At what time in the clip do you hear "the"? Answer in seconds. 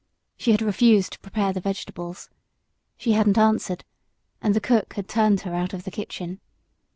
1.53-1.61, 4.55-4.59, 5.83-5.91